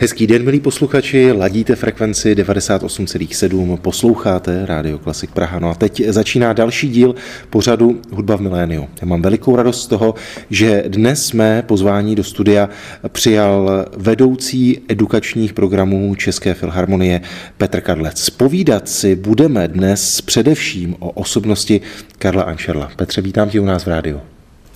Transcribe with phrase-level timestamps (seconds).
[0.00, 5.58] Hezký den, milí posluchači, ladíte frekvenci 98,7, posloucháte Rádio Klasik Praha.
[5.58, 7.14] No a teď začíná další díl
[7.50, 8.88] pořadu Hudba v miléniu.
[9.02, 10.14] Já mám velikou radost z toho,
[10.50, 12.68] že dnes jsme pozvání do studia
[13.08, 17.20] přijal vedoucí edukačních programů České filharmonie
[17.56, 18.30] Petr Kadlec.
[18.30, 21.80] Povídat si budeme dnes především o osobnosti
[22.18, 22.90] Karla Anšerla.
[22.96, 24.20] Petře, vítám tě u nás v rádiu.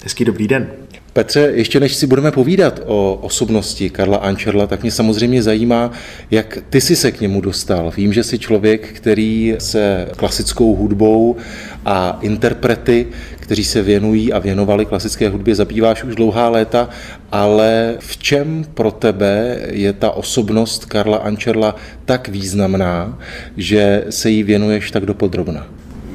[0.04, 0.66] Hezký dobrý den.
[1.12, 5.90] Petře, ještě než si budeme povídat o osobnosti Karla Ančerla, tak mě samozřejmě zajímá,
[6.30, 7.92] jak ty jsi se k němu dostal.
[7.96, 11.36] Vím, že jsi člověk, který se klasickou hudbou
[11.84, 13.06] a interprety,
[13.40, 16.88] kteří se věnují a věnovali klasické hudbě, zabýváš už dlouhá léta,
[17.32, 23.18] ale v čem pro tebe je ta osobnost Karla Ančerla tak významná,
[23.56, 25.66] že se jí věnuješ tak dopodrobna?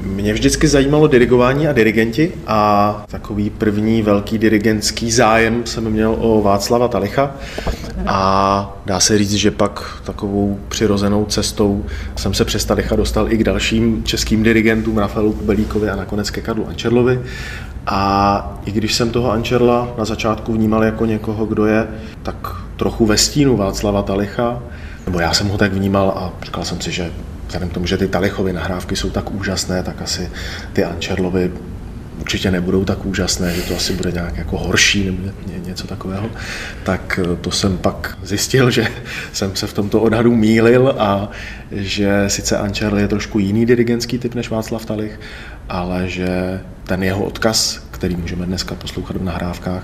[0.08, 6.42] Mě vždycky zajímalo dirigování a dirigenti a takový první velký dirigentský zájem jsem měl o
[6.42, 7.36] Václava Talicha
[8.06, 13.38] a dá se říct, že pak takovou přirozenou cestou jsem se přes Talicha dostal i
[13.38, 17.22] k dalším českým dirigentům, Rafaelu Kubelíkovi a nakonec ke Karlu Ančerlovi.
[17.88, 21.88] A i když jsem toho Ančerla na začátku vnímal jako někoho, kdo je
[22.24, 24.64] tak trochu ve stínu Václava Talicha,
[25.06, 27.12] nebo já jsem ho tak vnímal a říkal jsem si, že
[27.48, 30.30] vzhledem k tomu, že ty Talichovy nahrávky jsou tak úžasné, tak asi
[30.74, 31.52] ty Ančerlovy
[32.20, 35.32] určitě nebudou tak úžasné, že to asi bude nějak jako horší nebo
[35.66, 36.30] něco takového,
[36.84, 38.88] tak eh, to jsem pak zjistil, že
[39.34, 41.30] jsem se v tomto odhadu mýlil a
[41.72, 45.20] že sice Ančerl je trošku jiný dirigentský typ než Václav Talich,
[45.70, 49.84] ale že ten jeho odkaz, který můžeme dneska poslouchat v nahrávkách,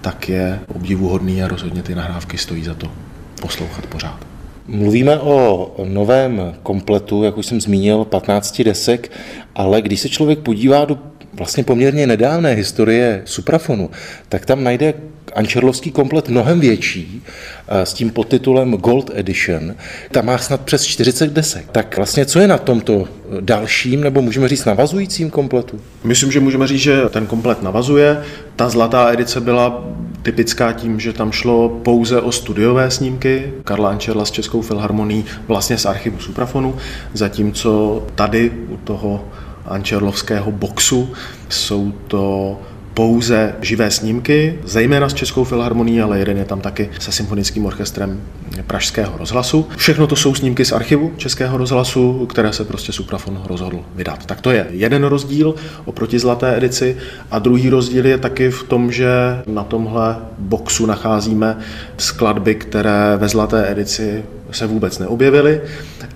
[0.00, 2.92] tak je obdivuhodný a rozhodně ty nahrávky stojí za to
[3.40, 4.31] poslouchat pořád.
[4.66, 9.12] Mluvíme o novém kompletu, jak už jsem zmínil, 15 desek,
[9.54, 10.98] ale když se člověk podívá do
[11.32, 13.90] vlastně poměrně nedávné historie suprafonu,
[14.28, 14.94] tak tam najde
[15.34, 17.22] Ančerlovský komplet mnohem větší
[17.68, 19.74] eh, s tím podtitulem Gold Edition.
[20.10, 21.64] Tam má snad přes 40 desek.
[21.72, 23.08] Tak vlastně co je na tomto
[23.40, 25.80] dalším, nebo můžeme říct navazujícím kompletu?
[26.04, 28.22] Myslím, že můžeme říct, že ten komplet navazuje.
[28.56, 29.84] Ta zlatá edice byla
[30.22, 35.78] typická tím, že tam šlo pouze o studiové snímky Karla Ančerla s Českou filharmonií vlastně
[35.78, 36.76] z archivu Suprafonu,
[37.14, 39.24] zatímco tady u toho
[39.66, 41.12] Ančerlovského boxu
[41.48, 42.58] jsou to
[42.94, 48.20] pouze živé snímky, zejména s Českou filharmonií, ale jeden je tam taky se symfonickým orchestrem
[48.66, 49.68] Pražského rozhlasu.
[49.76, 54.26] Všechno to jsou snímky z archivu Českého rozhlasu, které se prostě Suprafon rozhodl vydat.
[54.26, 56.96] Tak to je jeden rozdíl oproti zlaté edici
[57.30, 59.08] a druhý rozdíl je taky v tom, že
[59.46, 61.58] na tomhle boxu nacházíme
[61.96, 65.60] skladby, které ve zlaté edici se vůbec neobjevily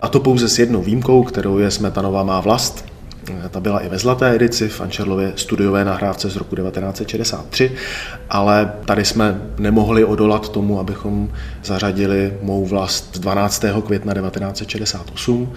[0.03, 2.85] a to pouze s jednou výjimkou, kterou je Smetanová má vlast,
[3.50, 7.72] ta byla i ve zlaté edici v Ančerlově studiové nahrávce z roku 1963,
[8.31, 11.28] ale tady jsme nemohli odolat tomu, abychom
[11.65, 13.65] zařadili mou vlast z 12.
[13.86, 15.53] května 1968,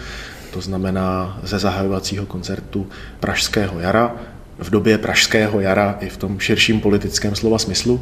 [0.54, 2.88] to znamená ze zahajovacího koncertu
[3.20, 4.16] Pražského jara,
[4.60, 8.02] v době Pražského jara i v tom širším politickém slova smyslu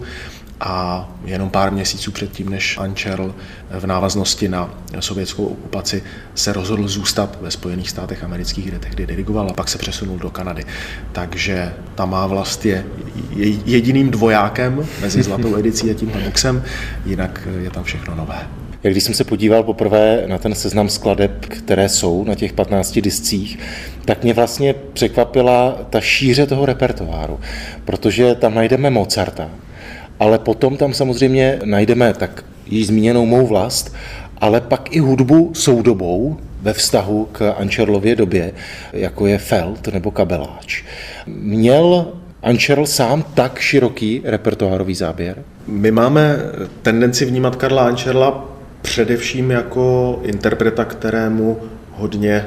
[0.60, 3.36] a jenom pár měsíců předtím, než Ančerl
[3.70, 4.70] v návaznosti na
[5.00, 6.04] sovětskou okupaci
[6.36, 10.30] se rozhodl zůstat ve Spojených státech amerických, kde tehdy dirigoval a pak se přesunul do
[10.30, 10.66] Kanady.
[11.12, 12.86] Takže ta má vlast je
[13.66, 16.64] jediným dvojákem mezi zlatou edicí a tím boxem,
[17.06, 18.48] jinak je tam všechno nové.
[18.84, 23.00] Jak když jsem se podíval poprvé na ten seznam skladeb, které jsou na těch 15
[23.00, 23.60] discích,
[24.06, 27.40] tak mě vlastně překvapila ta šíře toho repertoáru,
[27.86, 29.50] protože tam najdeme Mozarta,
[30.20, 33.96] ale potom tam samozřejmě najdeme tak již zmíněnou mou vlast,
[34.38, 38.52] ale pak i hudbu soudobou ve vztahu k Ančerlově době,
[38.94, 40.84] jako je Feld nebo Kabeláč.
[41.28, 42.08] Měl
[42.44, 45.44] Ančerl sám tak široký repertoárový záběr?
[45.68, 46.38] My máme
[46.82, 48.46] tendenci vnímat Karla Ančerla
[48.82, 51.58] především jako interpreta, kterému
[51.92, 52.46] hodně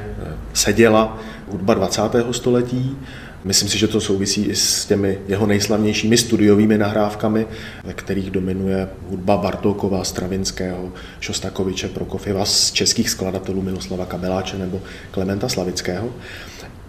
[0.52, 1.18] seděla
[1.50, 2.02] hudba 20.
[2.30, 2.96] století,
[3.44, 7.46] Myslím si, že to souvisí i s těmi jeho nejslavnějšími studiovými nahrávkami,
[7.84, 15.48] ve kterých dominuje hudba Bartókova, Stravinského, Šostakoviče, Prokofěva z českých skladatelů Miloslava Kabeláče nebo Klementa
[15.48, 16.08] Slavického.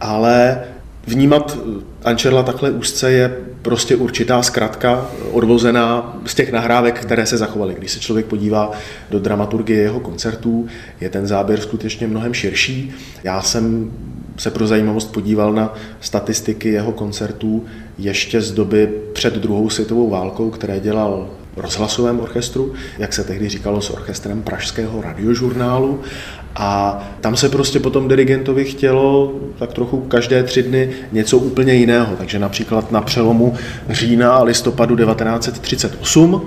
[0.01, 0.63] Ale
[1.07, 1.57] Vnímat
[2.03, 7.75] Ančerla takhle úzce je prostě určitá zkratka odvozená z těch nahrávek, které se zachovaly.
[7.77, 8.71] Když se člověk podívá
[9.09, 10.67] do dramaturgie jeho koncertů,
[11.01, 12.91] je ten záběr skutečně mnohem širší.
[13.23, 13.91] Já jsem
[14.37, 17.65] se pro zajímavost podíval na statistiky jeho koncertů
[17.97, 23.81] ještě z doby před druhou světovou válkou, které dělal rozhlasovém orchestru, jak se tehdy říkalo
[23.81, 25.99] s orchestrem Pražského radiožurnálu.
[26.55, 32.15] A tam se prostě potom dirigentovi chtělo tak trochu každé tři dny něco úplně jiného.
[32.17, 33.53] Takže například na přelomu
[33.89, 36.41] října a listopadu 1938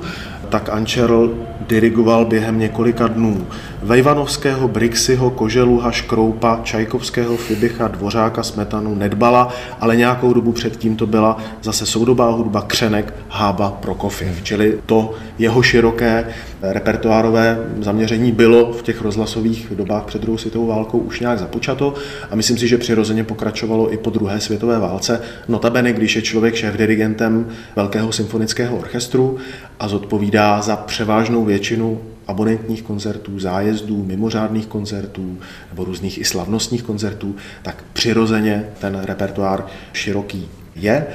[0.48, 1.34] tak Ančerl
[1.68, 3.46] dirigoval během několika dnů
[3.84, 9.48] Vejvanovského, Brixyho, Koželuha, Škroupa, Čajkovského, Fibicha, Dvořáka, Smetanu, Nedbala,
[9.80, 14.42] ale nějakou dobu předtím to byla zase soudobá hudba Křenek, Hába, Prokofiev.
[14.42, 16.26] Čili to jeho široké
[16.62, 21.94] repertoárové zaměření bylo v těch rozhlasových dobách před druhou světovou válkou už nějak započato
[22.30, 25.20] a myslím si, že přirozeně pokračovalo i po druhé světové válce.
[25.48, 27.46] Notabene, když je člověk šéf-dirigentem
[27.76, 29.36] Velkého symfonického orchestru
[29.80, 35.38] a zodpovídá za převážnou většinu abonentních koncertů, zájezdů, mimořádných koncertů
[35.70, 41.06] nebo různých i slavnostních koncertů, tak přirozeně ten repertoár široký je.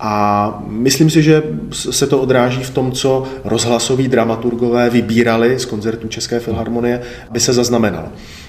[0.00, 6.08] A myslím si, že se to odráží v tom, co rozhlasoví dramaturgové vybírali z koncertů
[6.08, 7.00] České filharmonie,
[7.30, 8.08] aby se zaznamenalo.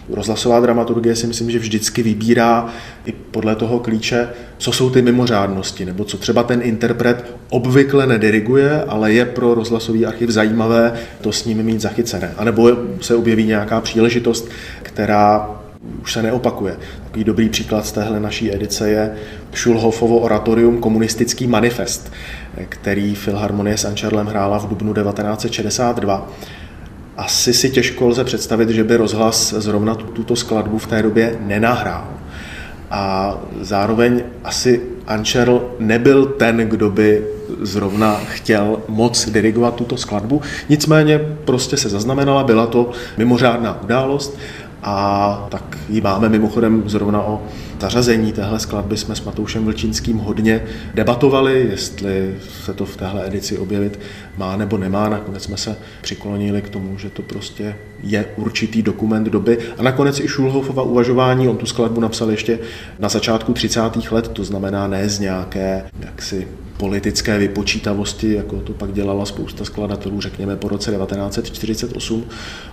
[0.10, 2.70] Rozhlasová dramaturgie si myslím, že vždycky vybírá
[3.06, 8.84] i podle toho klíče, co jsou ty mimořádnosti, nebo co třeba ten interpret obvykle nediriguje,
[8.84, 12.34] ale je pro rozhlasový archiv zajímavé to s ním mít zachycené.
[12.38, 12.72] A nebo
[13.02, 14.50] se objeví nějaká příležitost,
[14.84, 15.50] která
[16.02, 16.78] už se neopakuje.
[17.04, 19.16] Takový dobrý příklad z téhle naší edice je
[19.54, 22.12] Schulhofovo oratorium Komunistický manifest,
[22.70, 26.32] který Filharmonie s Ančerlem hrála v dubnu 1962
[27.18, 32.08] asi si těžko lze představit, že by rozhlas zrovna tuto skladbu v té době nenahrál.
[32.92, 37.26] A zároveň asi Ančerl nebyl ten, kdo by
[37.62, 40.42] zrovna chtěl moc dirigovat tuto skladbu.
[40.70, 44.38] Nicméně prostě se zaznamenala, byla to mimořádná událost
[44.86, 47.42] a tak ji máme mimochodem zrovna o
[47.80, 50.64] zařazení téhle skladby jsme s Matoušem Vlčínským hodně
[50.94, 52.36] debatovali, jestli
[52.66, 54.00] se to v téhle edici objevit
[54.38, 55.10] má nebo nemá.
[55.10, 59.58] Nakonec jsme se přiklonili k tomu, že to prostě je určitý dokument doby.
[59.78, 62.60] A nakonec i Schulhofova uvažování, on tu skladbu napsal ještě
[63.00, 63.82] na začátku 30.
[64.12, 70.22] let, to znamená ne z nějaké jaksi politické vypočítavosti, jako to pak dělala spousta skladatelů,
[70.22, 72.24] řekněme po roce 1948.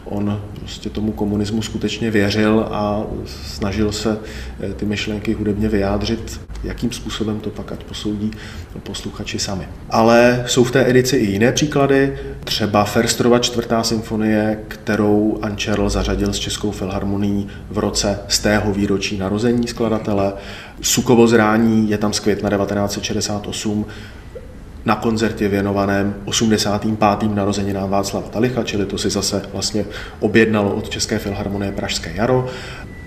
[0.05, 3.05] On prostě tomu komunismu skutečně věřil a
[3.47, 4.19] snažil se
[4.61, 8.31] eh, ty myšlenky hudebně vyjádřit, jakým způsobem to pak ať posoudí
[8.83, 9.69] posluchači sami.
[9.91, 16.33] Ale jsou v té edici i jiné příklady, třeba Ferstrova čtvrtá symfonie, kterou Ančerl zařadil
[16.33, 20.33] s Českou filharmonií v roce z tého výročí narození skladatele.
[20.83, 23.87] Sukovo zrání je tam z května 1968
[24.85, 27.35] na koncertě věnovaném 85.
[27.35, 29.85] narozeninám Václava Talicha, čili to si zase vlastně
[30.21, 32.47] objednalo od České filharmonie Pražské jaro.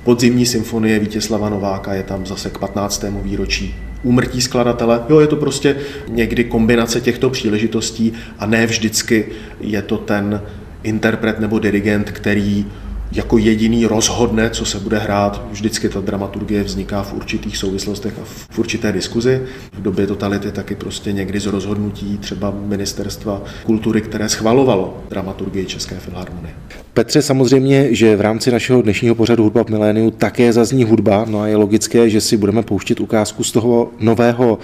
[0.06, 3.06] Podzimní symfonie Vítězslava Nováka je tam zase k 15.
[3.22, 5.04] výročí úmrtí skladatele.
[5.10, 5.76] Jo, je to prostě
[6.08, 9.26] někdy kombinace těchto příležitostí a ne vždycky
[9.60, 10.42] je to ten
[10.84, 12.66] interpret nebo dirigent, který
[13.12, 15.46] jako jediný rozhodne, co se bude hrát.
[15.52, 19.42] Vždycky ta dramaturgie vzniká v určitých souvislostech a v určité diskuzi.
[19.74, 25.96] V době totality taky prostě někdy z rozhodnutí třeba ministerstva kultury, které schvalovalo dramaturgii České
[25.96, 26.54] filharmonie.
[26.94, 31.42] Petře, samozřejmě, že v rámci našeho dnešního pořadu Hudba v miléniu také zazní hudba, no
[31.42, 34.60] a je logické, že si budeme pouštět ukázku z toho nového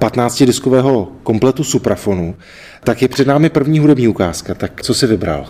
[0.00, 2.34] 15-diskového kompletu Suprafonu.
[2.84, 5.46] Tak je před námi první hudební ukázka, tak co si vybral?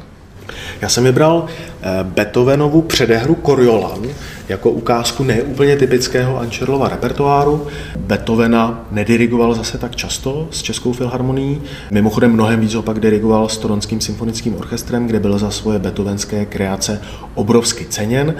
[0.81, 4.03] Já jsem vybral eh, Beethovenovu předehru Coriolan
[4.49, 7.67] jako ukázku neúplně typického Ančerlova repertoáru.
[7.99, 11.63] Beethovena nedirigoval zase tak často s Českou filharmonií.
[11.91, 17.01] Mimochodem mnohem víc opak dirigoval s Toronským symfonickým orchestrem, kde byl za svoje beethovenské kreace
[17.35, 18.35] obrovsky ceněn,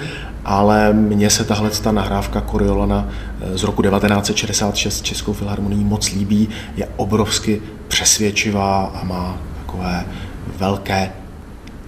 [0.45, 3.09] ale mně se tahle ta nahrávka Coriolana
[3.41, 10.05] eh, z roku 1966 Českou filharmonií moc líbí, je obrovsky přesvědčivá a má takové
[10.57, 11.11] velké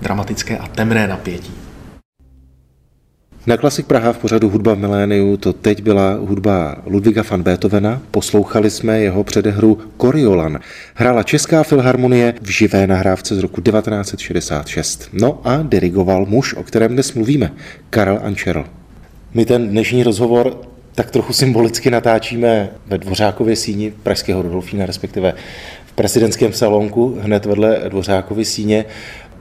[0.01, 1.51] dramatické a temné napětí.
[3.47, 8.01] Na Klasik Praha v pořadu Hudba v miléniu to teď byla hudba Ludviga van Beethovena.
[8.11, 10.59] Poslouchali jsme jeho předehru Coriolan.
[10.95, 15.09] Hrála Česká filharmonie v živé nahrávce z roku 1966.
[15.13, 17.51] No a dirigoval muž, o kterém dnes mluvíme,
[17.89, 18.65] Karel Ančerl.
[19.33, 20.61] My ten dnešní rozhovor
[20.95, 25.33] tak trochu symbolicky natáčíme ve Dvořákově síni Pražského Rudolfína, respektive
[25.85, 28.85] v prezidentském salonku hned vedle Dvořákovy síně.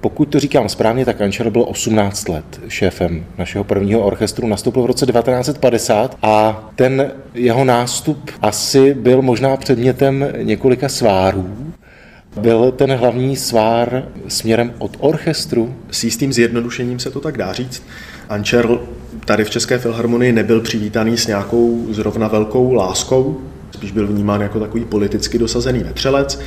[0.00, 4.87] Pokud to říkám správně, tak Ančer byl 18 let šéfem našeho prvního orchestru, nastoupil v
[4.87, 11.57] roce 1950 a ten jeho nástup asi byl možná předmětem několika svárů.
[12.40, 15.75] Byl ten hlavní svár směrem od orchestru?
[15.90, 17.83] S jistým zjednodušením se to tak dá říct.
[18.28, 18.69] Ančer
[19.25, 23.40] tady v České filharmonii nebyl přivítaný s nějakou zrovna velkou láskou,
[23.71, 26.40] spíš byl vnímán jako takový politicky dosazený vetřelec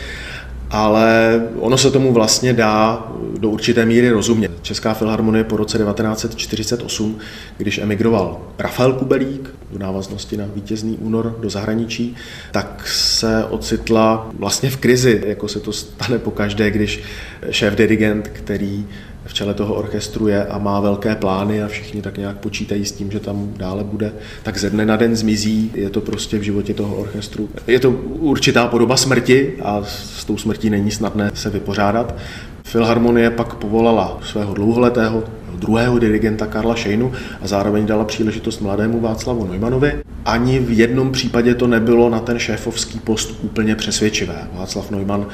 [0.72, 3.08] ale ono se tomu vlastně dá
[3.40, 4.52] do určité míry rozumět.
[4.62, 7.20] Česká filharmonie po roce 1948,
[7.58, 12.16] když emigroval Rafael Kubelík v návaznosti na vítězný únor do zahraničí,
[12.52, 17.04] tak se ocitla vlastně v krizi, jako se to stane po každé, když
[17.50, 18.86] šéf dirigent, který
[19.32, 22.92] v čele toho orchestru je a má velké plány a všichni tak nějak počítají s
[22.92, 25.72] tím, že tam dále bude, tak ze dne na den zmizí.
[25.74, 27.50] Je to prostě v životě toho orchestru.
[27.68, 32.16] Je to určitá podoba smrti a s tou smrtí není snadné se vypořádat.
[32.64, 35.24] Filharmonie pak povolala svého dlouholetého
[35.56, 37.12] druhého dirigenta Karla Šejnu
[37.42, 39.94] a zároveň dala příležitost mladému Václavu Neumanovi.
[40.26, 44.48] Ani v jednom případě to nebylo na ten šéfovský post úplně přesvědčivé.
[44.54, 45.26] Václav Neumann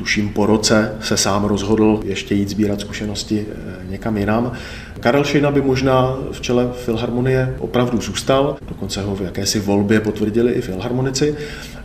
[0.00, 4.52] tuším po roce se sám rozhodl ještě jít sbírat zkušenosti eh, někam jinam.
[5.00, 10.52] Karel Šejna by možná v čele Filharmonie opravdu zůstal, dokonce ho v jakési volbě potvrdili
[10.52, 11.36] i filharmonici,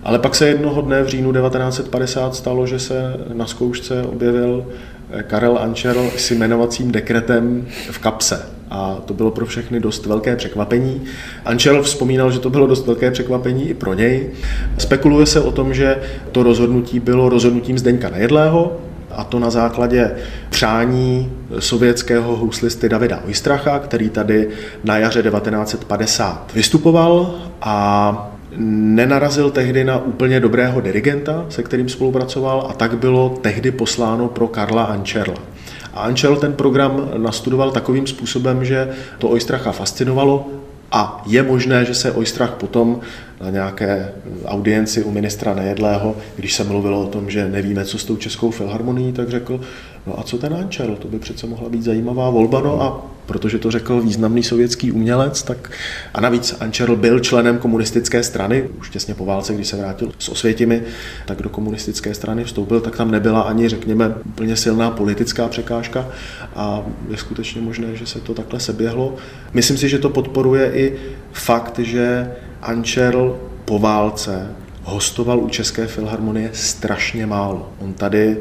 [0.04, 4.66] ale pak se jednoho dne v říjnu 1950 stalo, že se na zkoušce objevil
[5.12, 8.55] eh, Karel Ančerl s jmenovacím dekretem v kapse.
[8.70, 11.02] A to bylo pro všechny dost velké překvapení.
[11.46, 14.30] Ančel vzpomínal, že to bylo dost velké překvapení i pro něj.
[14.78, 15.98] Spekuluje se o tom, že
[16.32, 18.78] to rozhodnutí bylo rozhodnutím Zdeňka Nejedlého,
[19.16, 20.12] a to na základě
[20.50, 24.50] přání sovětského houslisty Davida Oistracha, který tady
[24.84, 32.74] na jaře 1950 vystupoval a nenarazil tehdy na úplně dobrého dirigenta, se kterým spolupracoval a
[32.74, 35.55] tak bylo tehdy posláno pro Karla Ančerla.
[35.96, 40.48] A Ančel ten program nastudoval takovým způsobem, že to Oistracha fascinovalo
[40.92, 43.00] a je možné, že se Oistrach potom
[43.42, 44.12] na nějaké
[44.46, 48.52] audienci u ministra Nejedlého, když se mluvilo o tom, že nevíme, co s tou českou
[48.52, 49.62] filharmonií, tak řekl,
[50.08, 53.58] no a co ten Ančel, to by přece mohla být zajímavá volba, no a protože
[53.58, 55.72] to řekl významný sovětský umělec, tak
[56.14, 60.30] a navíc Ančerl byl členem komunistické strany, už těsně po válce, když se vrátil s
[60.30, 60.84] Osvětimi,
[61.26, 66.08] tak do komunistické strany vstoupil, tak tam nebyla ani, řekněme, úplně silná politická překážka
[66.56, 69.16] a je skutečně možné, že se to takhle seběhlo.
[69.54, 70.96] Myslím si, že to podporuje i
[71.34, 72.32] fakt, že
[72.66, 77.74] Ančerl po válce hostoval u České filharmonie strašně málo.
[77.80, 78.38] On tady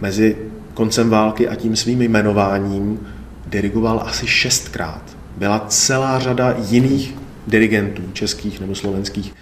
[0.00, 0.36] mezi
[0.74, 3.00] koncem války a tím svým jmenováním
[3.46, 5.02] dirigoval asi šestkrát.
[5.36, 7.14] Byla celá řada jiných
[7.46, 9.34] dirigentů, českých nebo slovenských,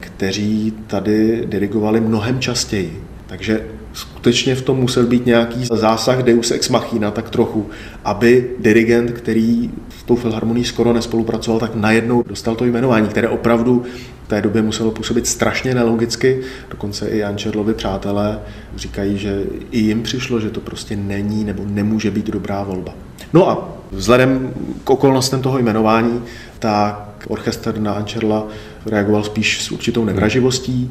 [0.00, 3.02] kteří tady dirigovali mnohem častěji.
[3.26, 7.70] Takže skutečně v tom musel být nějaký zásah deus ex machina tak trochu,
[8.04, 13.84] aby dirigent, který v tou filharmonii skoro nespolupracoval, tak najednou dostal to jmenování, které opravdu
[14.24, 16.40] v té době muselo působit strašně nelogicky.
[16.70, 18.38] Dokonce i Ančerlovi přátelé
[18.76, 22.94] říkají, že i jim přišlo, že to prostě není nebo nemůže být dobrá volba.
[23.32, 24.50] No a vzhledem
[24.84, 26.22] k okolnostem toho jmenování,
[26.58, 28.46] tak orchestr na Ančerla
[28.86, 30.90] reagoval spíš s určitou nevraživostí.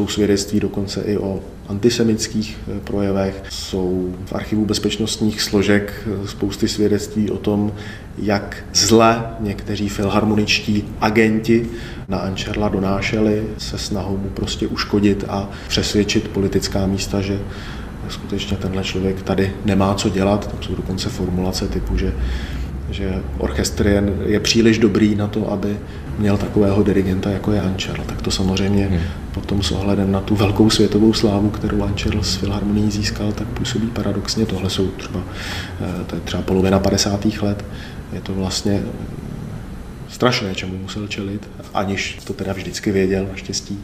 [0.00, 3.42] Jsou svědectví dokonce i o antisemických eh, projevech.
[3.48, 7.72] Jsou v archivu bezpečnostních složek eh, spousty svědectví o tom,
[8.18, 11.68] jak zle někteří filharmoničtí agenti
[12.08, 17.40] na Ančerla donášeli se snahou mu prostě uškodit a přesvědčit politická místa, že
[18.08, 20.50] skutečně tenhle člověk tady nemá co dělat.
[20.50, 22.12] Tam jsou dokonce formulace typu, že,
[22.90, 25.76] že orchestr je, je příliš dobrý na to, aby
[26.20, 28.04] měl takového dirigenta, jako je Ančerl.
[28.06, 29.00] Tak to samozřejmě hmm.
[29.32, 33.86] potom s ohledem na tu velkou světovou slávu, kterou Ančerl s Filharmonií získal, tak působí
[33.86, 34.46] paradoxně.
[34.46, 35.20] Tohle jsou třeba,
[35.80, 37.42] eh, to je třeba polovina 50.
[37.42, 37.64] let.
[38.12, 38.82] Je to vlastně
[40.08, 43.78] strašné, čemu musel čelit, aniž to teda vždycky věděl, naštěstí.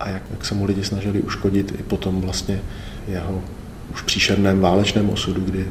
[0.00, 2.60] A jak, jak se mu lidi snažili uškodit i potom vlastně
[3.08, 3.42] jeho
[3.92, 5.66] už příšerném válečném osudu, kdy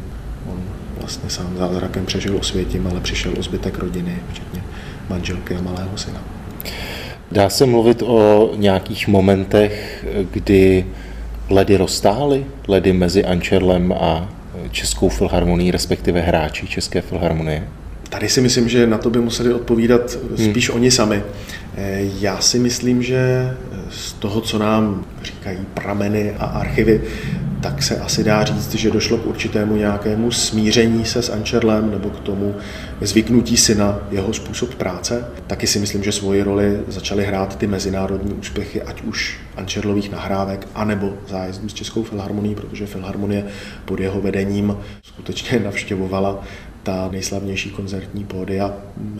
[0.45, 0.59] on
[0.99, 4.63] vlastně sám zázrakem přežil osvětím, ale přišel o zbytek rodiny, včetně
[5.09, 6.21] manželky a malého syna.
[7.31, 10.85] Dá se mluvit o nějakých momentech, kdy
[11.49, 14.29] ledy roztály, ledy mezi Ančerlem a
[14.71, 17.67] Českou filharmonií, respektive hráči České filharmonie?
[18.09, 20.75] Tady si myslím, že na to by museli odpovídat spíš hmm.
[20.75, 21.23] oni sami.
[21.75, 23.51] Eh, já si myslím, že
[23.89, 27.01] z toho, co nám říkají prameny a archivy,
[27.61, 32.09] tak se asi dá říct, že došlo k určitému nějakému smíření se s Ančerlem nebo
[32.09, 32.55] k tomu
[33.01, 35.25] zvyknutí si na jeho způsob práce.
[35.47, 40.67] Taky si myslím, že svoji roli začaly hrát ty mezinárodní úspěchy, ať už Ančerlových nahrávek,
[40.75, 43.45] anebo zájezdů s Českou filharmonií, protože filharmonie
[43.85, 46.43] pod jeho vedením skutečně navštěvovala
[46.83, 48.73] ta nejslavnější koncertní pódia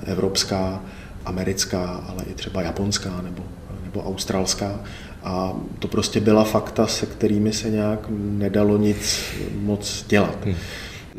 [0.06, 0.82] evropská,
[1.26, 3.44] americká, ale i třeba japonská nebo,
[3.84, 4.80] nebo australská.
[5.24, 9.20] A to prostě byla fakta, se kterými se nějak nedalo nic
[9.62, 10.38] moc dělat.
[10.46, 10.56] Hmm.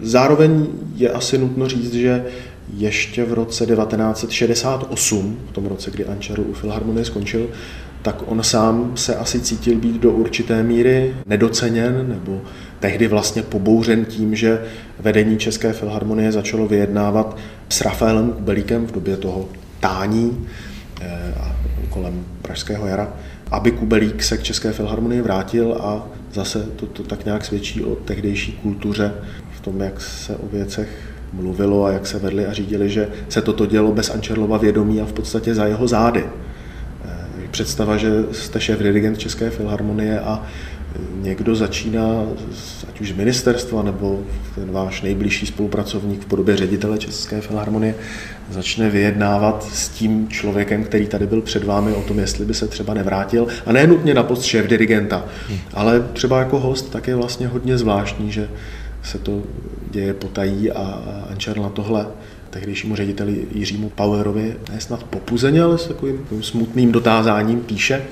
[0.02, 2.24] Zároveň je asi nutno říct, že
[2.76, 7.48] ještě v roce 1968, v tom roce, kdy Ančaru u Filharmonie skončil,
[8.02, 12.42] tak on sám se asi cítil být do určité míry nedoceněn nebo
[12.80, 14.62] tehdy vlastně pobouřen tím, že
[15.00, 17.36] vedení České filharmonie začalo vyjednávat
[17.68, 19.48] s Rafaelem Kubelíkem v době toho
[19.80, 20.48] tání
[21.00, 21.34] eh,
[21.90, 23.12] kolem Pražského jara,
[23.52, 27.94] aby Kubelík se k České filharmonii vrátil a zase to, to tak nějak svědčí o
[27.94, 29.14] tehdejší kultuře
[29.52, 30.88] v tom, jak se o věcech
[31.32, 35.04] mluvilo a jak se vedli a řídili, že se toto dělo bez Ančerlova vědomí a
[35.04, 36.24] v podstatě za jeho zády.
[37.04, 40.46] Eh, představa, že jste šéf dirigent České filharmonie a
[41.20, 42.26] někdo začíná,
[42.88, 44.20] ať už z ministerstva nebo
[44.54, 47.94] ten váš nejbližší spolupracovník v podobě ředitele České filharmonie,
[48.50, 52.68] začne vyjednávat s tím člověkem, který tady byl před vámi o tom, jestli by se
[52.68, 53.46] třeba nevrátil.
[53.66, 55.24] A ne nutně na post šéf dirigenta,
[55.74, 58.48] ale třeba jako host tak je vlastně hodně zvláštní, že
[59.02, 59.42] se to
[59.90, 62.06] děje potají a Ančar na tohle
[62.50, 68.02] tehdejšímu řediteli Jiřímu Powerovi ne snad popuzeně, ale s takovým smutným dotázáním píše,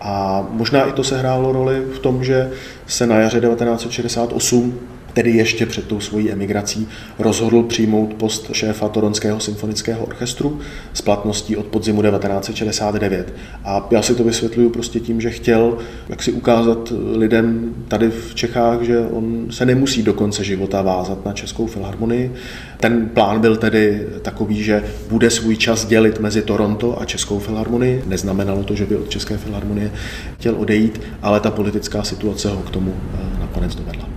[0.00, 2.50] a možná i to sehrálo roli v tom, že
[2.86, 4.80] se na jaře 1968
[5.16, 10.60] tedy ještě před tou svojí emigrací, rozhodl přijmout post šéfa Toronského symfonického orchestru
[10.92, 13.34] s platností od podzimu 1969.
[13.64, 18.34] A já si to vysvětluju prostě tím, že chtěl jak si ukázat lidem tady v
[18.34, 22.32] Čechách, že on se nemusí do konce života vázat na Českou filharmonii.
[22.80, 28.02] Ten plán byl tedy takový, že bude svůj čas dělit mezi Toronto a Českou filharmonii.
[28.06, 29.90] Neznamenalo to, že by od České filharmonie
[30.38, 34.08] chtěl odejít, ale ta politická situace ho k tomu eh, nakonec dovedla.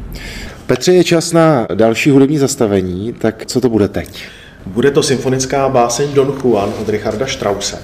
[0.69, 4.23] Petře, je čas na další hudební zastavení, tak co to bude teď?
[4.65, 7.77] Bude to symfonická báseň Don Juan od Richarda Strause.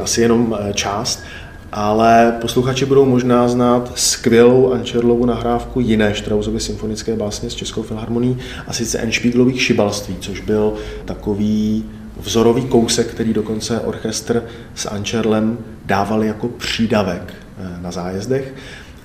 [0.00, 1.22] Asi jenom eh, část,
[1.72, 8.38] ale posluchači budou možná znát skvělou Ančerlovu nahrávku jiné Strausovy symfonické básně s Českou filharmonií,
[8.66, 10.74] a sice Enšpíglových šibalství, což byl
[11.04, 11.84] takový
[12.20, 18.54] vzorový kousek, který dokonce orchestr s Ančerlem dávali jako přídavek eh, na zájezdech.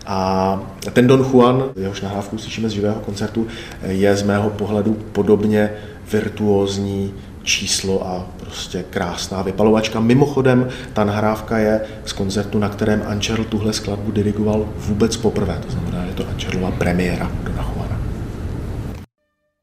[0.08, 0.60] A
[0.94, 3.48] ten Don Juan, jehož nahrávku slyšíme z živého koncertu,
[3.88, 5.70] je z mého pohledu podobně
[6.12, 10.00] virtuózní číslo a prostě krásná vypalovačka.
[10.00, 15.60] Mimochodem, ta nahrávka je z koncertu, na kterém Ančerl tuhle skladbu dirigoval vůbec poprvé.
[15.65, 17.77] To znamená, je to Ančerlova premiéra Dona Juana.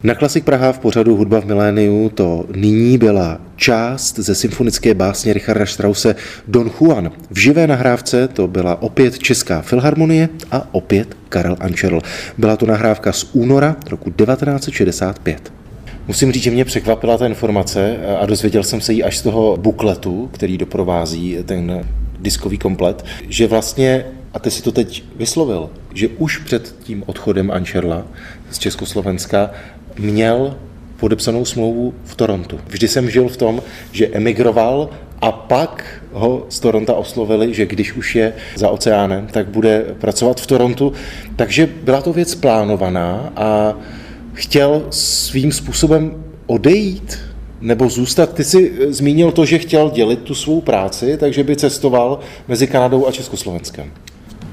[0.05, 5.33] Na Klasik Praha v pořadu Hudba v miléniu to nyní byla část ze symfonické básně
[5.33, 6.15] Richarda Strause
[6.49, 7.11] Don Juan.
[7.31, 12.01] V živé nahrávce to byla opět Česká filharmonie a opět Karel Ančerl.
[12.39, 15.53] Byla to nahrávka z února roku 1965.
[16.09, 19.57] Musím říct, že mě překvapila ta informace a dozvěděl jsem se ji až z toho
[19.57, 21.85] bukletu, který doprovází ten
[22.21, 27.51] diskový komplet, že vlastně, a ty si to teď vyslovil, že už před tím odchodem
[27.51, 28.07] Ančerla
[28.51, 29.51] z Československa
[29.99, 30.57] měl
[30.97, 32.61] podepsanou smlouvu v Torontu.
[32.67, 37.93] Vždy jsem žil v tom, že emigroval a pak ho z Toronto oslovili, že když
[37.93, 40.93] už je za oceánem, tak bude pracovat v Torontu.
[41.37, 43.75] Takže byla to věc plánovaná a
[44.33, 47.19] chtěl svým způsobem odejít
[47.61, 48.35] nebo zůstat.
[48.35, 53.07] Ty jsi zmínil to, že chtěl dělit tu svou práci, takže by cestoval mezi Kanadou
[53.07, 53.93] a Československem.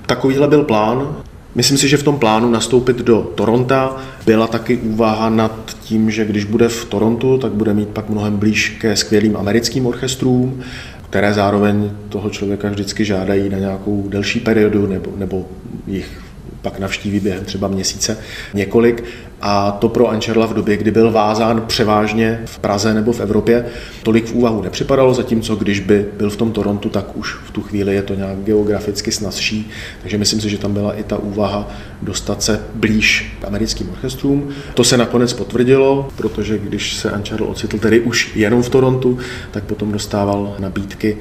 [0.06, 1.24] Takovýhle byl plán.
[1.56, 6.26] Myslím si, že v tom plánu nastoupit do Toronto byla taky úvaha nad tím, že
[6.26, 10.62] když bude v Torontu, tak bude mít pak mnohem blíž ke skvělým americkým orchestrům,
[11.10, 15.46] které zároveň toho člověka vždycky žádají na nějakou delší periodu nebo, nebo
[15.88, 16.22] jich
[16.62, 18.18] pak navštíví během třeba měsíce
[18.54, 19.04] několik.
[19.42, 23.66] A to pro Ančerla v době, kdy byl vázán převážně v Praze nebo v Evropě,
[24.04, 27.62] tolik v úvahu nepřipadalo, zatímco když by byl v tom Torontu, tak už v tu
[27.62, 29.70] chvíli je to nějak geograficky snazší.
[30.02, 31.72] Takže myslím si, že tam byla i ta úvaha
[32.02, 34.50] dostat se blíž k americkým orchestrům.
[34.74, 39.18] To se nakonec potvrdilo, protože když se Ančerl ocitl tedy už jenom v Torontu,
[39.52, 41.18] tak potom dostával nabídky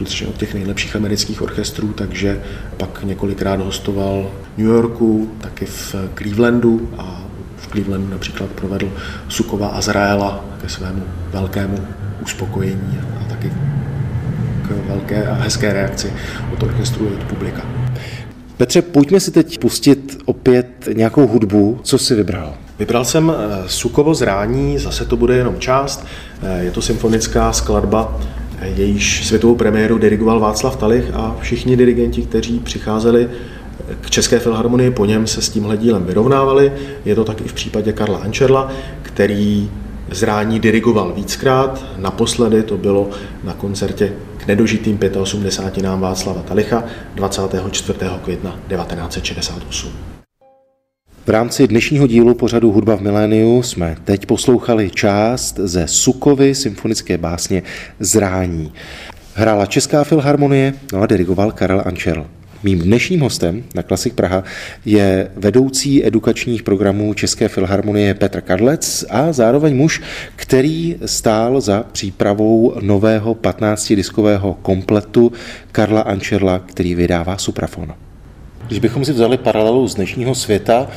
[0.00, 2.40] skutečně od těch nejlepších amerických orchestrů, takže
[2.76, 7.22] pak několikrát hostoval v New Yorku, taky v Clevelandu a
[7.56, 8.92] v Clevelandu například provedl
[9.28, 11.78] Sukova Azraela ke svému velkému
[12.22, 13.52] uspokojení a taky
[14.62, 16.12] k velké a hezké reakci
[16.52, 17.62] od orchestru i od publika.
[18.56, 21.80] Petře, pojďme si teď pustit opět nějakou hudbu.
[21.82, 22.54] Co jsi vybral?
[22.78, 26.06] Vybral jsem eh, Sukovo zrání, zase to bude jenom část.
[26.42, 28.20] Eh, je to symfonická skladba
[28.66, 33.28] jejíž světovou premiéru dirigoval Václav Talich a všichni dirigenti, kteří přicházeli
[34.00, 36.72] k České filharmonii po něm se s tímhle dílem vyrovnávali.
[37.04, 39.70] Je to tak i v případě Karla Ančerla, který
[40.10, 41.84] zrání dirigoval víckrát.
[41.96, 43.10] Naposledy to bylo
[43.44, 45.82] na koncertě k nedožitým 85.
[45.82, 47.98] nám Václava Talicha 24.
[48.22, 50.09] května 1968.
[51.30, 57.18] V rámci dnešního dílu pořadu Hudba v miléniu jsme teď poslouchali část ze Sukovy symfonické
[57.18, 57.62] básně
[58.00, 58.72] Zrání.
[59.34, 62.26] Hrála Česká filharmonie, no a dirigoval Karel Ančerl.
[62.62, 64.44] Mým dnešním hostem na Klasik Praha
[64.84, 70.02] je vedoucí edukačních programů České filharmonie Petr Kadlec a zároveň muž,
[70.36, 75.32] který stál za přípravou nového 15-diskového kompletu
[75.72, 77.94] Karla Ančerla, který vydává Suprafon.
[78.66, 80.88] Když bychom si vzali paralelu z dnešního světa,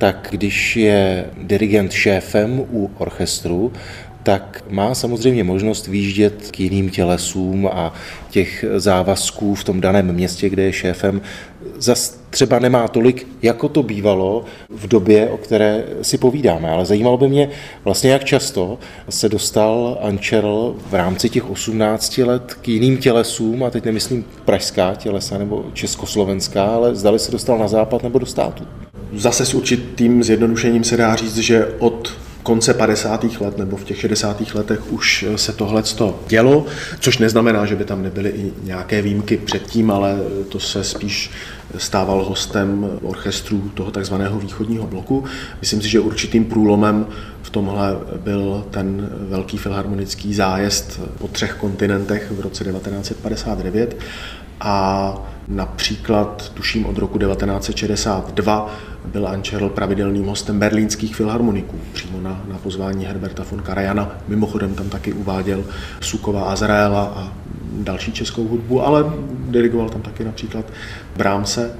[0.00, 3.72] tak když je dirigent šéfem u orchestru,
[4.22, 7.94] tak má samozřejmě možnost výjíždět k jiným tělesům a
[8.30, 11.20] těch závazků v tom daném městě, kde je šéfem,
[11.78, 16.70] zas třeba nemá tolik, jako to bývalo v době, o které si povídáme.
[16.70, 17.50] Ale zajímalo by mě
[17.84, 23.70] vlastně, jak často se dostal Ančerl v rámci těch 18 let k jiným tělesům, a
[23.70, 28.66] teď nemyslím pražská tělesa nebo československá, ale zdali se dostal na západ nebo do státu.
[29.12, 33.24] Zase s určitým zjednodušením se dá říct, že od konce 50.
[33.40, 34.54] let nebo v těch 60.
[34.54, 35.82] letech už se tohle
[36.28, 36.66] dělo,
[37.00, 40.18] což neznamená, že by tam nebyly i nějaké výjimky předtím, ale
[40.48, 41.30] to se spíš
[41.76, 45.24] stával hostem orchestrů toho takzvaného východního bloku.
[45.60, 47.06] Myslím si, že určitým průlomem
[47.42, 53.96] v tomhle byl ten velký filharmonický zájezd po třech kontinentech v roce 1959
[54.60, 58.70] a například tuším od roku 1962
[59.04, 64.10] byl Ančerl pravidelným hostem berlínských filharmoniků, přímo na, na pozvání Herberta von Karajana.
[64.28, 65.64] Mimochodem tam taky uváděl
[66.00, 67.32] Sukova Azraela a
[67.72, 70.64] další českou hudbu, ale dirigoval tam taky například
[71.16, 71.70] Brámse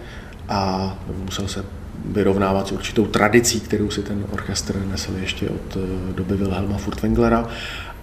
[0.49, 1.65] a musel se
[2.05, 7.49] vyrovnávat s určitou tradicí, kterou si ten orchestr nesl ještě od eh, doby Wilhelma Furtwänglera,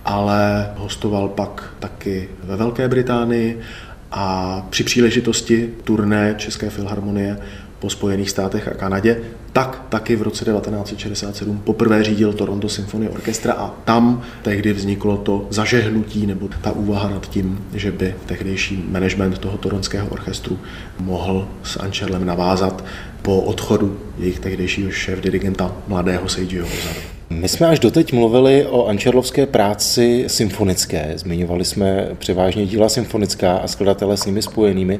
[0.05, 3.59] ale hostoval pak taky ve Velké Británii
[4.11, 7.37] a při příležitosti turné České filharmonie
[7.79, 9.21] po Spojených státech a Kanadě,
[9.57, 15.47] tak taky v roce 1967 poprvé řídil Toronto Symphony Orchestra a tam tehdy vzniklo to
[15.49, 20.59] zažehnutí nebo ta úvaha nad tím, že by tehdejší management toho toronského orchestru
[20.99, 22.85] mohl s Ančerlem navázat
[23.21, 26.99] po odchodu jejich tehdejšího šéf dirigenta mladého Seijiho Ozary.
[27.29, 31.13] My jsme až doteď mluvili o Ančerlovské práci symfonické.
[31.15, 34.99] Zmiňovali jsme převážně díla symfonická a skladatele s nimi spojenými.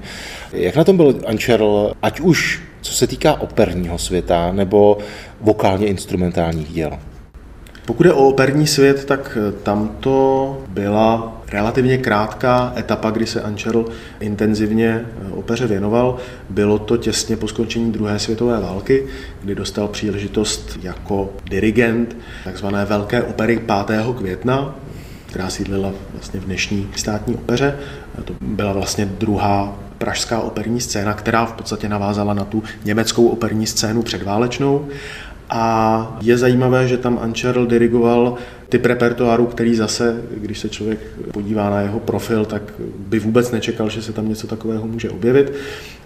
[0.53, 4.97] Jak na tom byl Ančerl, ať už co se týká operního světa nebo
[5.41, 6.91] vokálně instrumentálních děl?
[7.85, 13.85] Pokud je o operní svět, tak tam to byla relativně krátká etapa, kdy se Ančerl
[14.19, 16.17] intenzivně opeře věnoval.
[16.49, 19.07] Bylo to těsně po skončení druhé světové války,
[19.43, 24.05] kdy dostal příležitost jako dirigent takzvané Velké opery 5.
[24.17, 24.75] května,
[25.25, 27.77] která sídlila vlastně v dnešní státní opeře.
[28.25, 33.67] To byla vlastně druhá pražská operní scéna, která v podstatě navázala na tu německou operní
[33.67, 34.87] scénu předválečnou.
[35.49, 38.35] A je zajímavé, že tam Ančerl dirigoval
[38.69, 40.99] typ repertoáru, který zase, když se člověk
[41.31, 42.61] podívá na jeho profil, tak
[42.97, 45.53] by vůbec nečekal, že se tam něco takového může objevit.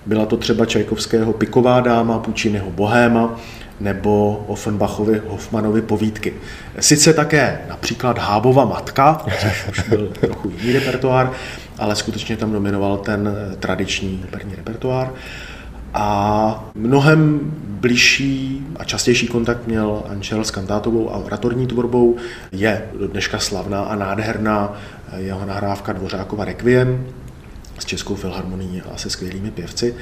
[0.06, 3.40] Byla to třeba Čajkovského Piková dáma, Pučínyho Bohéma,
[3.82, 6.34] nebo Offenbachovi Hoffmanovi povídky.
[6.80, 11.32] Sice také například Hábova matka, což už byl trochu jiný repertoár,
[11.78, 15.12] ale skutečně tam dominoval ten tradiční operní repertoár.
[15.94, 22.18] A mnohem blížší a častější kontakt měl Ančel s kantátovou a oratorní tvorbou.
[22.52, 24.74] Je do dneška slavná a nádherná
[25.18, 27.08] jeho nahrávka Dvořákova Requiem
[27.80, 29.96] s Českou filharmonií a se skvělými pěvci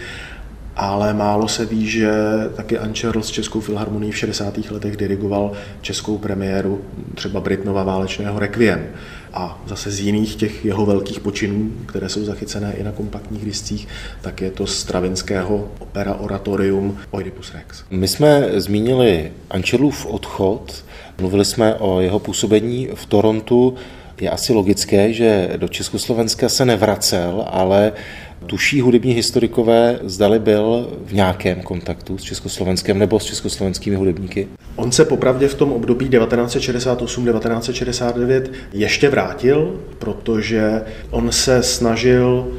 [0.79, 2.11] ale málo se ví, že
[2.55, 4.57] taky Ančerl s Českou filharmonií v 60.
[4.71, 6.81] letech dirigoval českou premiéru
[7.15, 8.87] třeba Britnova válečného Requiem
[9.33, 13.87] a zase z jiných těch jeho velkých počinů, které jsou zachycené i na kompaktních discích,
[14.21, 17.83] tak je to Stravinského opera Oratorium Oedipus Rex.
[17.89, 20.83] My jsme zmínili Ančelův odchod,
[21.19, 23.75] mluvili jsme o jeho působení v Torontu.
[24.21, 27.91] Je asi logické, že do Československa se nevracel, ale
[28.45, 34.47] tuší hudební historikové, zdali byl v nějakém kontaktu s Československem nebo s československými hudebníky?
[34.75, 42.52] On se popravdě v tom období 1968-1969 ještě vrátil, protože on se snažil eh,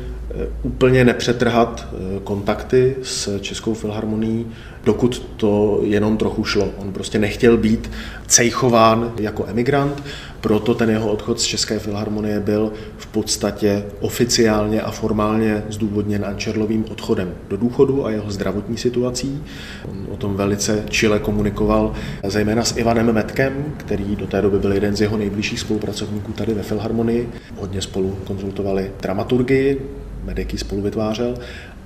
[0.63, 4.47] úplně nepřetrhat eh, kontakty s Českou filharmonií,
[4.85, 6.69] dokud to jenom trochu šlo.
[6.79, 7.91] On prostě nechtěl být
[8.27, 10.03] cejchován jako emigrant,
[10.41, 16.85] proto ten jeho odchod z České filharmonie byl v podstatě oficiálně a formálně zdůvodněn Ančerlovým
[16.91, 19.43] odchodem do důchodu a jeho zdravotní situací.
[19.91, 21.93] On o tom velice čile komunikoval
[22.25, 26.55] zejména s Ivanem Metkem, který do té doby byl jeden z jeho nejbližších spolupracovníků tady
[26.55, 27.29] ve Filharmonii.
[27.57, 29.81] Hodně spolu konzultovali dramaturgii,
[30.25, 31.35] Medeky spolu vytvářel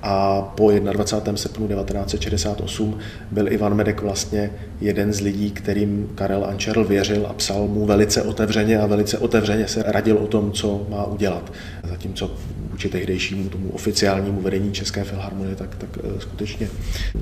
[0.05, 1.37] a po 21.
[1.37, 2.97] srpnu 1968
[3.31, 8.21] byl Ivan Medek vlastně jeden z lidí, kterým Karel Ančerl věřil a psal mu velice
[8.21, 11.51] otevřeně a velice otevřeně se radil o tom, co má udělat.
[11.87, 12.31] Zatímco
[12.71, 16.67] vůči tehdejšímu tomu oficiálnímu vedení České filharmonie tak, tak eh, skutečně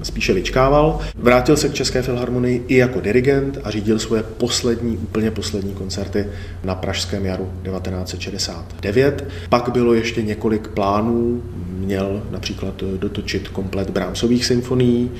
[0.03, 0.99] spíše vyčkával.
[1.15, 6.25] Vrátil se k České filharmonii i jako dirigent a řídil svoje poslední, úplně poslední koncerty
[6.63, 9.27] na Pražském jaru 1969.
[9.49, 11.43] Pak bylo ještě několik plánů,
[11.77, 15.11] měl například dotočit komplet Brahmsových symfonií,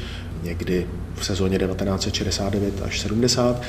[0.44, 3.62] někdy v sezóně 1969 až 70,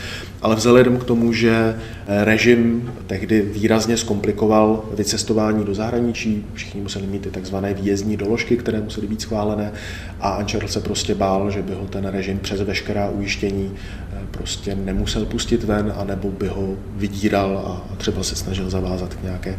[0.43, 7.23] ale vzhledem k tomu, že režim tehdy výrazně zkomplikoval vycestování do zahraničí, všichni museli mít
[7.23, 9.73] ty takzvané výjezdní doložky, které musely být schválené
[10.21, 13.73] a Ančer se prostě bál, že by ho ten režim přes veškerá ujištění
[14.13, 19.23] eh, prostě nemusel pustit ven, anebo by ho vydíral a třeba se snažil zavázat k
[19.23, 19.59] nějaké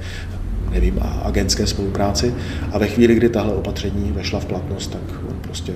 [0.72, 2.36] nevím, agentské spolupráci.
[2.72, 5.74] A ve chvíli, kdy tahle opatření vešla v platnost, tak on prostě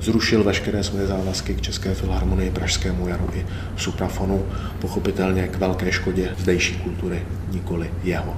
[0.00, 4.44] zrušil veškeré svoje závazky k České filharmonii, Pražskému jaru i suprafonu,
[4.80, 8.36] pochopitelně k velké škodě zdejší kultury, nikoli jeho.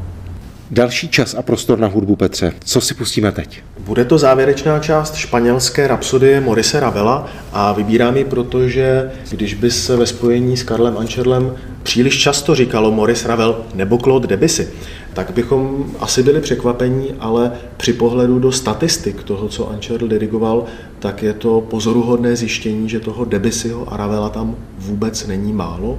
[0.70, 2.52] Další čas a prostor na hudbu Petře.
[2.64, 3.62] Co si pustíme teď?
[3.78, 9.96] Bude to závěrečná část španělské rapsodie Morise Ravela a vybírám ji, protože když by se
[9.96, 14.68] ve spojení s Karlem Ančerlem příliš často říkalo Maurice Ravel nebo Claude Debussy,
[15.14, 20.64] tak bychom asi byli překvapení, ale při pohledu do statistik toho, co Ančerl dirigoval,
[20.98, 25.98] tak je to pozoruhodné zjištění, že toho Debussyho a Ravela tam vůbec není málo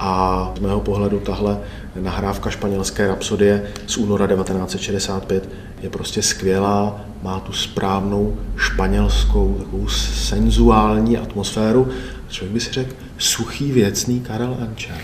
[0.00, 1.58] a z mého pohledu tahle
[2.00, 5.48] nahrávka španělské rapsodie z února 1965
[5.82, 11.88] je prostě skvělá, má tu správnou španělskou takovou senzuální atmosféru.
[12.28, 14.96] Člověk by si řekl, suchý věcný Karel Ančer.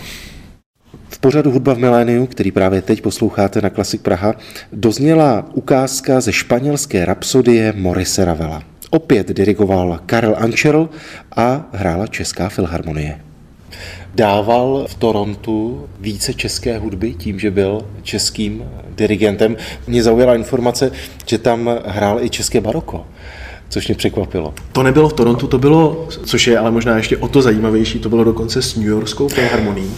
[1.09, 4.35] V pořadu Hudba v miléniu, který právě teď posloucháte na Klasik Praha,
[4.73, 8.63] dozněla ukázka ze španělské rapsodie Morise Ravela.
[8.89, 10.89] Opět dirigoval Karel Ančerl
[11.35, 13.21] a hrála Česká filharmonie.
[14.15, 18.63] Dával v Torontu více české hudby tím, že byl českým
[18.95, 19.57] dirigentem.
[19.87, 20.91] Mě zaujala informace,
[21.25, 23.05] že tam hrál i české baroko
[23.69, 24.53] což mě překvapilo.
[24.71, 28.09] To nebylo v Torontu, to bylo, což je ale možná ještě o to zajímavější, to
[28.09, 29.93] bylo dokonce s New Yorkskou filharmonií,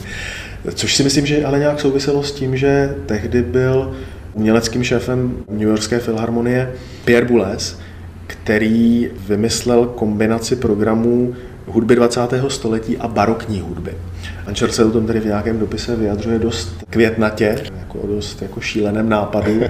[0.73, 3.93] což si myslím, že ale nějak souviselo s tím, že tehdy byl
[4.33, 6.71] uměleckým šéfem New Yorkské filharmonie
[7.05, 7.79] Pierre Boulez,
[8.27, 11.35] který vymyslel kombinaci programů
[11.67, 12.21] hudby 20.
[12.47, 13.91] století a barokní hudby.
[14.45, 19.09] Ančer se o tom tady v nějakém dopise vyjadřuje dost květnatě, jako dost jako šíleném
[19.09, 19.61] nápadu,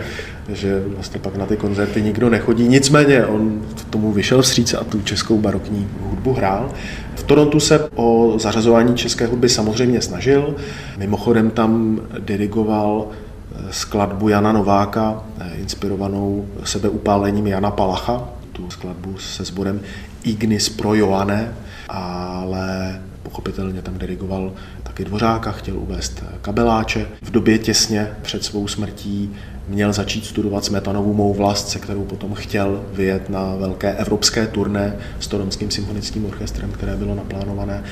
[0.52, 2.68] že vlastně pak na ty koncerty nikdo nechodí.
[2.68, 6.70] Nicméně on tomu vyšel vstříc a tu českou barokní hudbu hrál.
[7.16, 10.56] V Torontu se o zařazování české hudby samozřejmě snažil.
[10.98, 19.46] Mimochodem tam dirigoval eh, skladbu Jana Nováka, eh, inspirovanou sebeupálením Jana Palacha, tu skladbu se
[19.46, 19.82] sborem
[20.24, 21.54] Ignis pro Joanne,
[21.90, 23.00] ale
[23.40, 24.52] pochopitelně tam dirigoval
[24.84, 27.06] taky Dvořáka, chtěl uvést kabeláče.
[27.22, 29.32] V době těsně před svou smrtí
[29.68, 34.96] měl začít studovat Smetanovu mou vlast, se kterou potom chtěl vyjet na velké evropské turné
[35.20, 37.84] s Toronským symfonickým orchestrem, které bylo naplánované,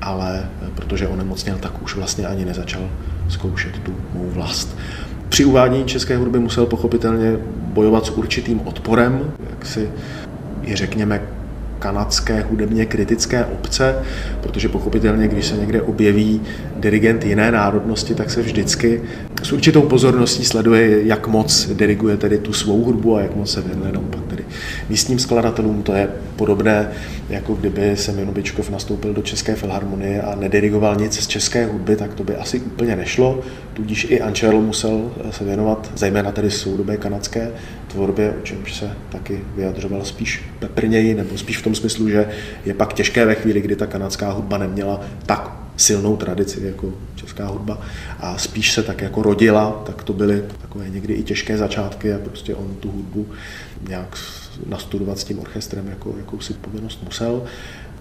[0.00, 2.90] ale protože onemocněl, tak už vlastně ani nezačal
[3.28, 4.76] zkoušet tu mou vlast.
[5.28, 9.90] Při uvádění české hudby musel pochopitelně bojovat s určitým odporem, jak si
[10.62, 11.22] je řekněme
[11.84, 13.96] kanadské hudebně kritické obce,
[14.40, 16.40] protože pochopitelně, když se někde objeví
[16.76, 19.02] dirigent jiné národnosti, tak se vždycky
[19.42, 23.60] s určitou pozorností sleduje, jak moc diriguje tedy tu svou hudbu a jak moc se
[23.60, 24.44] věnuje naopak tedy
[24.88, 25.82] místním skladatelům.
[25.82, 26.88] To je podobné,
[27.28, 32.14] jako kdyby se Bičkov nastoupil do České filharmonie a nedirigoval nic z české hudby, tak
[32.14, 33.40] to by asi úplně nešlo.
[33.74, 37.50] Tudíž i Ančerl musel se věnovat zejména tedy soudobé kanadské
[37.94, 42.28] tvorbě, o čemž se taky vyjadřoval spíš peprněji, nebo spíš v tom smyslu, že
[42.64, 47.46] je pak těžké ve chvíli, kdy ta kanadská hudba neměla tak silnou tradici jako česká
[47.46, 47.78] hudba
[48.20, 52.18] a spíš se tak jako rodila, tak to byly takové někdy i těžké začátky a
[52.18, 53.26] prostě on tu hudbu
[53.88, 54.18] nějak
[54.66, 57.42] nastudovat s tím orchestrem jako jakousi povinnost musel.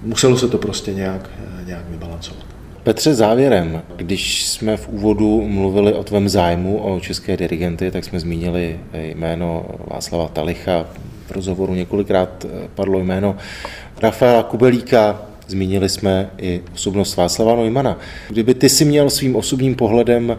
[0.02, 1.30] Muselo se to prostě nějak,
[1.66, 2.63] nějak vybalancovat.
[2.84, 8.20] Petře, závěrem, když jsme v úvodu mluvili o tvém zájmu o české dirigenty, tak jsme
[8.20, 10.86] zmínili jméno Václava Talicha.
[11.28, 13.36] V rozhovoru několikrát padlo jméno
[14.02, 17.98] Rafaela Kubelíka, Zmínili jsme i osobnost Václava Neumana.
[18.30, 20.38] Kdyby ty si měl svým osobním pohledem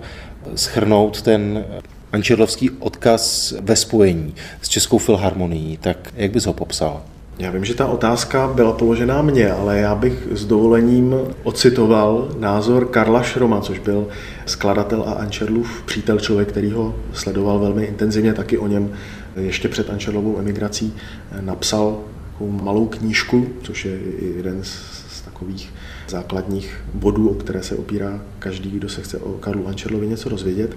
[0.55, 1.65] schrnout ten
[2.13, 7.03] Ančerlovský odkaz ve spojení s Českou filharmonií, tak jak bys ho popsal?
[7.39, 12.87] Já vím, že ta otázka byla položená mně, ale já bych s dovolením ocitoval názor
[12.87, 14.07] Karla Šroma, což byl
[14.47, 18.93] skladatel a Ančerlův přítel, člověk, který ho sledoval velmi intenzivně, taky o něm
[19.37, 20.95] ještě před Ančerlovou emigrací
[21.41, 21.99] napsal
[22.33, 23.99] takovou malou knížku, což je
[24.37, 25.75] jeden z takových
[26.09, 30.77] základních bodů, o které se opírá každý, kdo se chce o Karlu Ančerlovi něco dozvědět.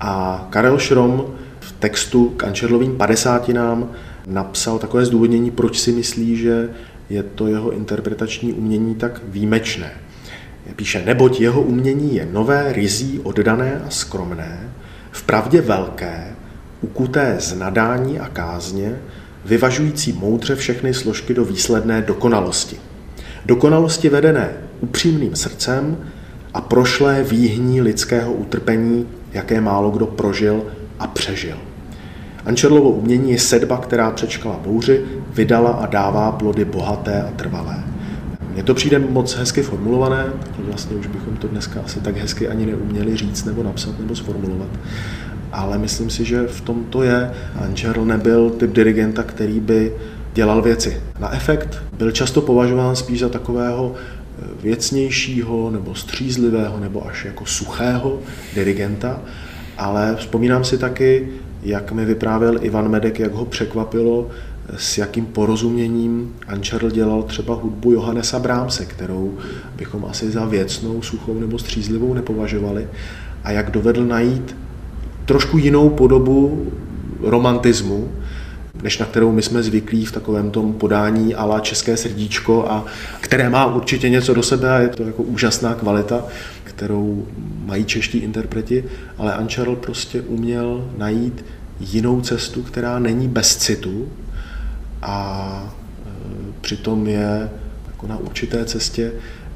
[0.00, 1.24] A Karel Šrom
[1.60, 3.90] v textu k Ančerlovým padesátinám
[4.26, 6.70] napsal takové zdůvodnění, proč si myslí, že
[7.10, 9.90] je to jeho interpretační umění tak výjimečné.
[10.76, 14.70] Píše, neboť jeho umění je nové, rizí, oddané a skromné,
[15.10, 16.36] vpravdě velké,
[16.80, 18.98] ukuté z nadání a kázně,
[19.44, 22.76] vyvažující moudře všechny složky do výsledné dokonalosti.
[23.46, 25.98] Dokonalosti vedené upřímným srdcem
[26.54, 30.66] a prošlé výhní lidského utrpení, jaké málo kdo prožil
[30.98, 31.56] a přežil.
[32.46, 37.84] Ančerlovo umění je sedba, která přečkala bouři, vydala a dává plody bohaté a trvalé.
[38.52, 40.26] Mně to přijde moc hezky formulované,
[40.58, 44.68] vlastně už bychom to dneska asi tak hezky ani neuměli říct nebo napsat nebo sformulovat.
[45.52, 47.30] Ale myslím si, že v tom to je.
[47.64, 49.92] Ančerl nebyl typ dirigenta, který by
[50.34, 51.82] dělal věci na efekt.
[51.98, 58.18] Byl často považován spíš za takového eh, věcnějšího nebo střízlivého nebo až jako suchého
[58.54, 59.20] dirigenta,
[59.78, 61.28] ale vzpomínám si taky,
[61.66, 64.28] jak mi vyprávěl Ivan Medek, jak ho překvapilo,
[64.76, 69.38] s jakým porozuměním Ančerl dělal třeba hudbu Johannesa Brámse, kterou
[69.76, 72.88] bychom asi za věcnou, suchou nebo střízlivou nepovažovali,
[73.44, 74.56] a jak dovedl najít
[75.24, 76.66] trošku jinou podobu
[77.22, 78.08] romantismu,
[78.82, 82.84] než na kterou my jsme zvyklí v takovém tom podání ala české srdíčko, a
[83.20, 86.24] které má určitě něco do sebe a je to jako úžasná kvalita,
[86.64, 87.26] kterou
[87.64, 88.84] mají čeští interpreti,
[89.18, 91.44] ale Ančarl prostě uměl najít
[91.80, 94.08] jinou cestu, která není bez citu
[95.02, 95.74] a
[96.06, 96.10] e,
[96.60, 97.50] přitom je
[97.86, 99.12] jako na určité cestě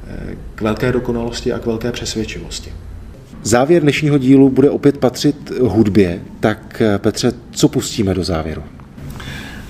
[0.07, 2.73] e, k velké dokonalosti a k velké přesvědčivosti.
[3.43, 8.63] Závěr dnešního dílu bude opět patřit hudbě, tak e, Petře, co pustíme do závěru?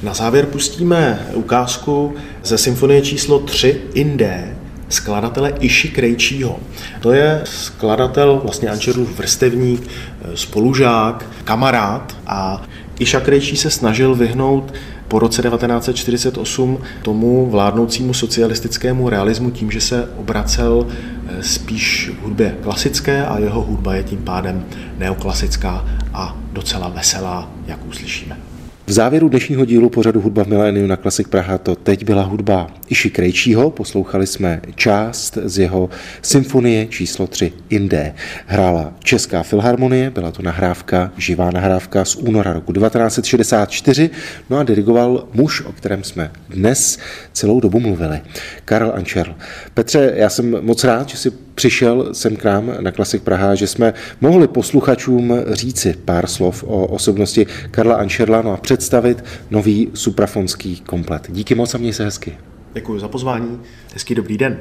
[0.04, 4.56] Na závěr pustíme ukázku ze symfonie číslo 3 Indé
[4.92, 6.60] skladatele Iši Krejčího.
[7.00, 9.88] To je skladatel, vlastně Ančerův vrstevník,
[10.36, 12.62] spolužák, kamarád a
[13.00, 14.74] Iša Krejčí se snažil vyhnout
[15.08, 23.26] po roce 1948 tomu vládnoucímu socialistickému realismu tím, že se obracel eh, spíš hudbě klasické
[23.26, 24.66] a jeho hudba je tím pádem
[24.98, 28.51] neoklasická a docela veselá, jak uslyšíme.
[28.92, 32.68] V závěru dnešního dílu pořadu Hudba v miléniu na Klasik Praha to teď byla hudba
[32.90, 33.70] Iši Krejčího.
[33.70, 35.90] Poslouchali jsme část z jeho
[36.22, 38.14] symfonie číslo 3 Indé.
[38.46, 44.10] Hrála Česká filharmonie, byla to nahrávka, živá nahrávka z února roku 1964,
[44.50, 47.00] no a dirigoval muž, o kterém jsme dnes
[47.34, 48.22] celou dobu mluvili,
[48.66, 49.36] Karl Ančerl.
[49.74, 53.68] Petře, já jsem moc rád, že si přišel sem k nám na Klasik Praha, že
[53.68, 60.80] jsme mohli posluchačům říci pár slov o osobnosti Karla Anšerla no a představit nový suprafonský
[60.80, 61.28] komplet.
[61.30, 62.38] Díky moc a měj se hezky.
[62.74, 63.60] Děkuji za pozvání,
[63.94, 64.58] hezký dobrý den.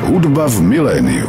[0.00, 1.28] Hudba v miléniu.